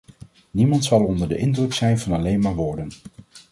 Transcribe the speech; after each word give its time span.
Niemand 0.51 0.85
zal 0.85 1.03
onder 1.05 1.27
de 1.27 1.37
indruk 1.37 1.73
zijn 1.73 1.99
van 1.99 2.11
alleen 2.13 2.39
maar 2.39 2.55
woorden. 2.55 2.89